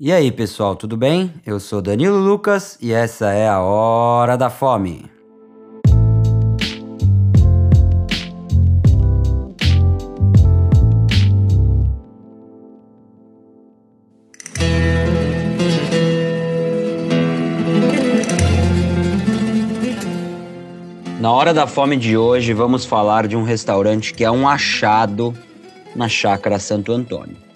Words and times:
E 0.00 0.12
aí, 0.12 0.30
pessoal, 0.30 0.76
tudo 0.76 0.96
bem? 0.96 1.34
Eu 1.44 1.58
sou 1.58 1.82
Danilo 1.82 2.18
Lucas 2.18 2.78
e 2.80 2.92
essa 2.92 3.32
é 3.32 3.48
a 3.48 3.58
Hora 3.58 4.36
da 4.36 4.48
Fome. 4.48 5.10
Na 21.18 21.32
Hora 21.32 21.52
da 21.52 21.66
Fome 21.66 21.96
de 21.96 22.16
hoje, 22.16 22.52
vamos 22.52 22.84
falar 22.84 23.26
de 23.26 23.36
um 23.36 23.42
restaurante 23.42 24.14
que 24.14 24.22
é 24.22 24.30
um 24.30 24.48
achado 24.48 25.34
na 25.96 26.08
Chácara 26.08 26.60
Santo 26.60 26.92
Antônio. 26.92 27.47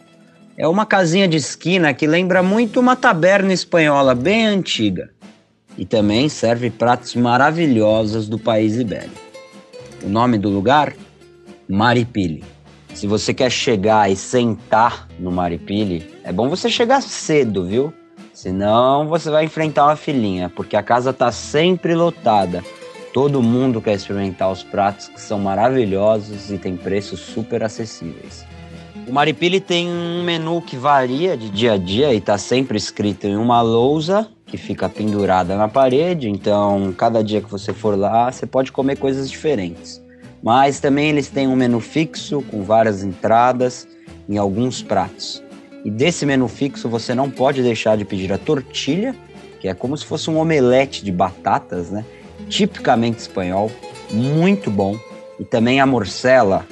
É 0.63 0.69
uma 0.69 0.87
casinha 0.87 1.27
de 1.27 1.37
esquina 1.37 1.93
que 1.93 2.07
lembra 2.07 2.41
muito 2.41 2.79
uma 2.79 2.95
taberna 2.95 3.53
espanhola 3.53 4.15
bem 4.15 4.47
antiga. 4.47 5.11
E 5.77 5.85
também 5.85 6.29
serve 6.29 6.71
pratos 6.71 7.17
maravilhosos 7.17 8.29
do 8.29 8.39
país 8.39 8.77
ibérico. 8.77 9.21
O 10.05 10.09
nome 10.09 10.39
do 10.39 10.49
lugar? 10.49 10.95
Maripili. 11.69 12.45
Se 12.95 13.09
você 13.09 13.35
quer 13.35 13.51
chegar 13.51 14.09
e 14.09 14.15
sentar 14.15 15.09
no 15.19 15.33
Maripili, 15.33 16.09
é 16.23 16.33
bom 16.33 16.49
você 16.49 16.71
chegar 16.71 17.03
cedo, 17.03 17.67
viu? 17.67 17.93
Senão 18.33 19.09
você 19.09 19.31
vai 19.31 19.45
enfrentar 19.45 19.87
uma 19.87 19.97
filinha, 19.97 20.49
porque 20.49 20.77
a 20.77 20.83
casa 20.85 21.13
tá 21.13 21.33
sempre 21.33 21.93
lotada. 21.93 22.63
Todo 23.13 23.43
mundo 23.43 23.83
quer 23.83 23.95
experimentar 23.95 24.53
os 24.53 24.63
pratos 24.63 25.09
que 25.09 25.21
são 25.21 25.41
maravilhosos 25.41 26.53
e 26.53 26.57
tem 26.57 26.77
preços 26.77 27.19
super 27.19 27.65
acessíveis. 27.65 28.47
O 29.07 29.13
Maripili 29.13 29.61
tem 29.61 29.89
um 29.89 30.23
menu 30.23 30.63
que 30.63 30.77
varia 30.77 31.37
de 31.37 31.51
dia 31.51 31.73
a 31.73 31.77
dia 31.77 32.15
e 32.15 32.19
está 32.19 32.39
sempre 32.39 32.79
escrito 32.79 33.27
em 33.27 33.37
uma 33.37 33.61
lousa 33.61 34.29
que 34.47 34.57
fica 34.57 34.89
pendurada 34.89 35.57
na 35.57 35.67
parede. 35.67 36.29
Então, 36.29 36.95
cada 36.97 37.23
dia 37.23 37.41
que 37.41 37.51
você 37.51 37.73
for 37.73 37.99
lá, 37.99 38.31
você 38.31 38.47
pode 38.47 38.71
comer 38.71 38.97
coisas 38.97 39.29
diferentes. 39.29 40.01
Mas 40.43 40.79
também 40.79 41.11
eles 41.11 41.29
têm 41.29 41.49
um 41.49 41.57
menu 41.57 41.81
fixo 41.81 42.43
com 42.43 42.63
várias 42.63 43.03
entradas 43.03 43.89
em 44.29 44.39
alguns 44.39 44.83
pratos. 44.83 45.43
E 45.85 45.91
desse 45.91 46.25
menu 46.25 46.47
fixo 46.47 46.89
você 46.89 47.15
não 47.15 47.29
pode 47.29 47.63
deixar 47.63 47.97
de 47.97 48.05
pedir 48.05 48.33
a 48.33 48.39
tortilha, 48.39 49.17
que 49.61 49.69
é 49.69 49.75
como 49.75 49.97
se 49.97 50.07
fosse 50.07 50.31
um 50.31 50.39
omelete 50.39 51.05
de 51.05 51.11
batatas, 51.11 51.91
né? 51.91 52.05
Tipicamente 52.49 53.19
espanhol, 53.19 53.71
muito 54.11 54.71
bom. 54.71 54.97
E 55.41 55.45
também 55.45 55.81
a 55.81 55.87
morcela, 55.87 56.65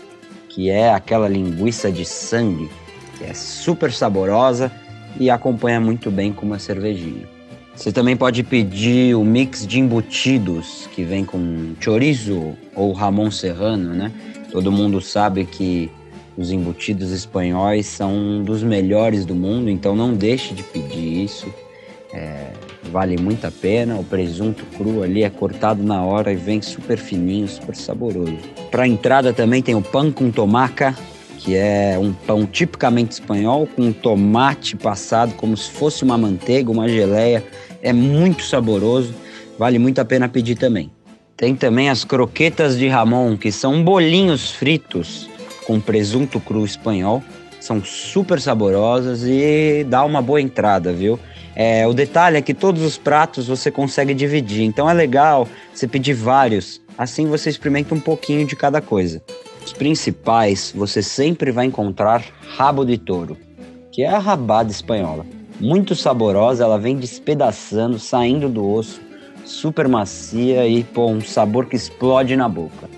que 0.50 0.68
é 0.68 0.92
aquela 0.92 1.28
linguiça 1.28 1.90
de 1.90 2.04
sangue, 2.04 2.68
que 3.16 3.24
é 3.24 3.32
super 3.32 3.92
saborosa 3.92 4.70
e 5.18 5.30
acompanha 5.30 5.80
muito 5.80 6.10
bem 6.10 6.32
com 6.32 6.44
uma 6.44 6.58
cervejinha. 6.58 7.26
Você 7.74 7.90
também 7.90 8.16
pode 8.16 8.42
pedir 8.42 9.14
o 9.16 9.24
mix 9.24 9.66
de 9.66 9.80
embutidos, 9.80 10.86
que 10.92 11.02
vem 11.02 11.24
com 11.24 11.74
chorizo 11.80 12.54
ou 12.74 12.92
ramon 12.92 13.30
serrano, 13.30 13.94
né? 13.94 14.12
Todo 14.52 14.70
mundo 14.70 15.00
sabe 15.00 15.46
que 15.46 15.90
os 16.36 16.50
embutidos 16.50 17.10
espanhóis 17.10 17.86
são 17.86 18.14
um 18.14 18.44
dos 18.44 18.62
melhores 18.62 19.24
do 19.24 19.34
mundo, 19.34 19.70
então 19.70 19.94
não 19.94 20.12
deixe 20.12 20.52
de 20.52 20.62
pedir 20.62 21.24
isso. 21.24 21.46
É, 22.12 22.48
vale 22.90 23.16
muito 23.16 23.46
a 23.46 23.50
pena. 23.50 23.96
O 23.96 24.04
presunto 24.04 24.64
cru 24.76 25.02
ali 25.02 25.22
é 25.22 25.30
cortado 25.30 25.82
na 25.82 26.02
hora 26.02 26.32
e 26.32 26.36
vem 26.36 26.60
super 26.60 26.98
fininho, 26.98 27.48
super 27.48 27.76
saboroso. 27.76 28.36
Para 28.70 28.86
entrada 28.86 29.32
também 29.32 29.62
tem 29.62 29.74
o 29.74 29.82
pão 29.82 30.10
com 30.10 30.30
tomaca, 30.30 30.94
que 31.38 31.56
é 31.56 31.96
um 31.98 32.12
pão 32.12 32.44
tipicamente 32.46 33.12
espanhol 33.12 33.66
com 33.66 33.92
tomate 33.92 34.76
passado 34.76 35.34
como 35.34 35.56
se 35.56 35.70
fosse 35.70 36.02
uma 36.02 36.18
manteiga, 36.18 36.70
uma 36.70 36.88
geleia. 36.88 37.44
É 37.82 37.92
muito 37.92 38.42
saboroso, 38.44 39.14
vale 39.58 39.78
muito 39.78 40.00
a 40.00 40.04
pena 40.04 40.28
pedir 40.28 40.56
também. 40.56 40.90
Tem 41.36 41.54
também 41.54 41.88
as 41.88 42.04
croquetas 42.04 42.76
de 42.76 42.86
Ramon, 42.88 43.36
que 43.36 43.50
são 43.50 43.82
bolinhos 43.82 44.50
fritos 44.50 45.30
com 45.66 45.80
presunto 45.80 46.38
cru 46.38 46.64
espanhol. 46.64 47.22
São 47.58 47.82
super 47.82 48.40
saborosas 48.40 49.22
e 49.24 49.84
dá 49.88 50.04
uma 50.04 50.20
boa 50.20 50.40
entrada, 50.40 50.92
viu? 50.92 51.18
É, 51.54 51.86
o 51.86 51.92
detalhe 51.92 52.36
é 52.36 52.42
que 52.42 52.54
todos 52.54 52.82
os 52.82 52.96
pratos 52.96 53.48
você 53.48 53.70
consegue 53.70 54.14
dividir, 54.14 54.62
então 54.62 54.88
é 54.88 54.94
legal 54.94 55.48
você 55.74 55.86
pedir 55.88 56.14
vários, 56.14 56.80
assim 56.96 57.26
você 57.26 57.50
experimenta 57.50 57.94
um 57.94 58.00
pouquinho 58.00 58.46
de 58.46 58.54
cada 58.54 58.80
coisa. 58.80 59.22
Os 59.64 59.72
principais 59.72 60.72
você 60.74 61.02
sempre 61.02 61.50
vai 61.50 61.66
encontrar 61.66 62.24
rabo 62.56 62.84
de 62.84 62.96
touro, 62.96 63.36
que 63.90 64.02
é 64.02 64.08
a 64.08 64.18
rabada 64.18 64.70
espanhola. 64.70 65.26
Muito 65.58 65.94
saborosa, 65.94 66.64
ela 66.64 66.78
vem 66.78 66.96
despedaçando, 66.96 67.98
saindo 67.98 68.48
do 68.48 68.66
osso, 68.66 69.00
super 69.44 69.88
macia 69.88 70.66
e 70.66 70.82
pô, 70.84 71.06
um 71.06 71.20
sabor 71.20 71.66
que 71.66 71.76
explode 71.76 72.36
na 72.36 72.48
boca. 72.48 72.88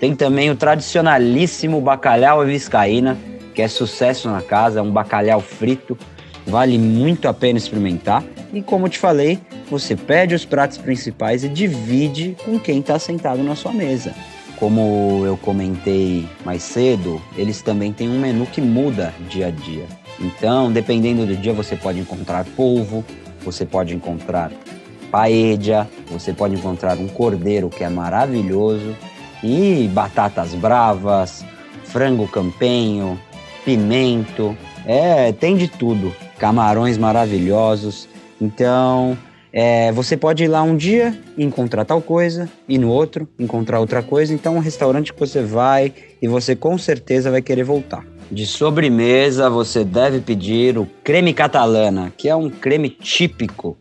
Tem 0.00 0.14
também 0.14 0.50
o 0.50 0.56
tradicionalíssimo 0.56 1.80
bacalhau 1.80 2.44
viscaína, 2.44 3.18
que 3.54 3.62
é 3.62 3.68
sucesso 3.68 4.28
na 4.28 4.40
casa, 4.40 4.80
é 4.80 4.82
um 4.82 4.90
bacalhau 4.90 5.40
frito 5.40 5.96
Vale 6.48 6.78
muito 6.78 7.28
a 7.28 7.34
pena 7.34 7.58
experimentar. 7.58 8.24
E 8.54 8.62
como 8.62 8.88
te 8.88 8.98
falei, 8.98 9.38
você 9.70 9.94
pede 9.94 10.34
os 10.34 10.46
pratos 10.46 10.78
principais 10.78 11.44
e 11.44 11.48
divide 11.48 12.34
com 12.42 12.58
quem 12.58 12.80
está 12.80 12.98
sentado 12.98 13.42
na 13.42 13.54
sua 13.54 13.70
mesa. 13.70 14.14
Como 14.56 15.22
eu 15.26 15.36
comentei 15.36 16.26
mais 16.44 16.62
cedo, 16.62 17.20
eles 17.36 17.60
também 17.60 17.92
têm 17.92 18.08
um 18.08 18.18
menu 18.18 18.46
que 18.46 18.62
muda 18.62 19.14
dia 19.28 19.48
a 19.48 19.50
dia. 19.50 19.84
Então, 20.18 20.72
dependendo 20.72 21.26
do 21.26 21.36
dia, 21.36 21.52
você 21.52 21.76
pode 21.76 22.00
encontrar 22.00 22.44
polvo, 22.56 23.04
você 23.44 23.66
pode 23.66 23.94
encontrar 23.94 24.50
paella, 25.10 25.88
você 26.10 26.32
pode 26.32 26.54
encontrar 26.54 26.96
um 26.96 27.08
cordeiro 27.08 27.68
que 27.68 27.84
é 27.84 27.88
maravilhoso 27.90 28.96
e 29.44 29.88
batatas 29.92 30.54
bravas, 30.54 31.44
frango 31.84 32.26
campenho, 32.26 33.20
pimento, 33.64 34.56
é, 34.86 35.30
tem 35.30 35.54
de 35.54 35.68
tudo 35.68 36.12
camarões 36.38 36.96
maravilhosos. 36.96 38.08
Então, 38.40 39.18
é, 39.52 39.90
você 39.92 40.16
pode 40.16 40.44
ir 40.44 40.48
lá 40.48 40.62
um 40.62 40.76
dia 40.76 41.18
e 41.36 41.44
encontrar 41.44 41.84
tal 41.84 42.00
coisa, 42.00 42.48
e 42.68 42.78
no 42.78 42.88
outro 42.88 43.28
encontrar 43.38 43.80
outra 43.80 44.02
coisa. 44.02 44.32
Então, 44.32 44.56
um 44.56 44.60
restaurante 44.60 45.12
que 45.12 45.20
você 45.20 45.42
vai 45.42 45.92
e 46.20 46.28
você 46.28 46.54
com 46.54 46.78
certeza 46.78 47.30
vai 47.30 47.42
querer 47.42 47.64
voltar. 47.64 48.04
De 48.30 48.46
sobremesa, 48.46 49.48
você 49.48 49.84
deve 49.84 50.20
pedir 50.20 50.76
o 50.76 50.86
creme 51.02 51.32
catalana, 51.32 52.12
que 52.16 52.28
é 52.28 52.36
um 52.36 52.50
creme 52.50 52.90
típico, 52.90 53.76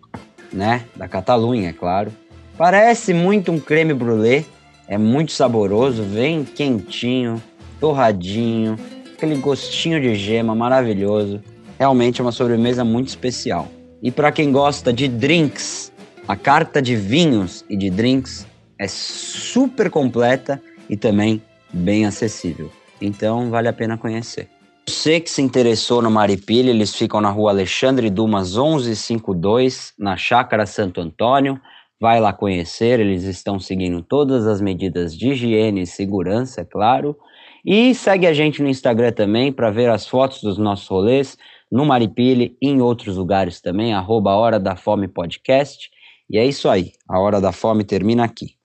né, 0.54 0.84
da 0.96 1.08
Catalunha, 1.08 1.70
é 1.70 1.74
claro. 1.74 2.12
Parece 2.58 3.14
muito 3.14 3.52
um 3.52 3.60
creme 3.60 3.94
brulee, 3.94 4.46
é 4.88 4.98
muito 4.98 5.34
saboroso, 5.34 6.02
vem 6.02 6.46
quentinho, 6.46 7.44
torradinho, 7.78 8.78
aquele 9.14 9.36
gostinho 9.36 10.00
de 10.00 10.16
gema 10.16 10.56
maravilhoso. 10.56 11.42
Realmente 11.80 12.22
é 12.22 12.24
uma 12.24 12.32
sobremesa 12.32 12.84
muito 12.84 13.10
especial. 13.10 13.68
E 14.02 14.12
para 14.12 14.32
quem 14.32 14.52
gosta 14.52 14.92
de 14.92 15.08
drinks, 15.08 15.92
a 16.28 16.36
carta 16.36 16.82
de 16.82 16.96
vinhos 16.96 17.64
e 17.70 17.78
de 17.78 17.90
drinks 17.90 18.48
é 18.80 18.88
super 18.88 19.90
completa 19.90 20.62
e 20.90 20.98
também 20.98 21.42
bem 21.72 22.06
acessível. 22.06 22.72
Então 23.02 23.50
vale 23.50 23.68
a 23.68 23.74
pena 23.74 23.98
conhecer. 23.98 24.50
Você 24.88 25.20
que 25.20 25.30
se 25.30 25.42
interessou 25.42 26.02
no 26.02 26.10
Maripilha, 26.10 26.70
eles 26.70 26.96
ficam 26.96 27.20
na 27.20 27.30
rua 27.30 27.52
Alexandre 27.52 28.10
Dumas 28.10 28.56
1152, 28.56 29.94
na 30.00 30.16
Chácara 30.16 30.66
Santo 30.66 31.02
Antônio. 31.02 31.60
Vai 32.00 32.22
lá 32.22 32.32
conhecer, 32.32 33.00
eles 33.00 33.24
estão 33.24 33.60
seguindo 33.60 34.02
todas 34.02 34.48
as 34.48 34.62
medidas 34.62 35.16
de 35.16 35.30
higiene 35.30 35.82
e 35.82 35.88
segurança, 35.88 36.62
é 36.62 36.66
claro. 36.66 37.18
E 37.66 37.94
segue 37.94 38.28
a 38.28 38.34
gente 38.34 38.62
no 38.62 38.70
Instagram 38.70 39.12
também 39.12 39.52
para 39.52 39.72
ver 39.72 39.90
as 39.90 40.08
fotos 40.08 40.42
dos 40.42 40.58
nossos 40.58 40.88
rolês 40.88 41.38
no 41.72 41.86
Maripili 41.86 42.58
e 42.62 42.70
em 42.70 42.82
outros 42.82 43.18
lugares 43.18 43.60
também, 43.60 43.94
arroba 43.94 44.36
Hora 44.36 44.60
da 44.60 44.76
Fome 44.76 45.08
Podcast. 45.08 45.90
E 46.30 46.38
é 46.38 46.46
isso 46.46 46.70
aí, 46.70 46.92
a 47.08 47.20
Hora 47.20 47.42
da 47.42 47.52
Fome 47.52 47.84
termina 47.84 48.24
aqui. 48.24 48.58